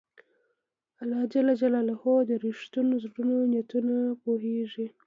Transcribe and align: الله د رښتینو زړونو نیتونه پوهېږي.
الله 1.01 1.23
د 2.29 2.31
رښتینو 2.45 2.93
زړونو 3.03 3.35
نیتونه 3.53 3.93
پوهېږي. 4.23 4.87